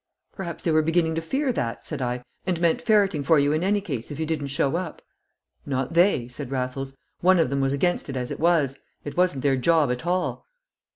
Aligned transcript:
"Perhaps 0.33 0.63
they 0.63 0.71
were 0.71 0.81
beginning 0.81 1.13
to 1.13 1.21
fear 1.21 1.53
that," 1.53 1.85
said 1.85 2.01
I, 2.01 2.23
"and 2.47 2.59
meant 2.59 2.81
ferreting 2.81 3.21
for 3.21 3.37
you 3.37 3.51
in 3.53 3.63
any 3.63 3.79
case 3.81 4.09
if 4.09 4.19
you 4.19 4.25
didn't 4.25 4.47
show 4.47 4.75
up." 4.75 5.03
"Not 5.63 5.93
they," 5.93 6.27
said 6.27 6.49
Raffles. 6.49 6.97
"One 7.19 7.37
of 7.37 7.51
them 7.51 7.61
was 7.61 7.71
against 7.71 8.09
it 8.09 8.15
as 8.17 8.31
it 8.31 8.39
was; 8.39 8.79
it 9.05 9.15
wasn't 9.15 9.43
their 9.43 9.57
job 9.57 9.91
at 9.91 10.03
all." 10.07 10.47